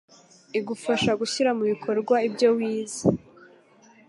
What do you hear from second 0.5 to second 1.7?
igufasha gushyira mu